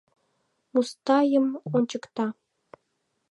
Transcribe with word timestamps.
Мустайым 0.73 1.47
ончыкта. 1.75 2.25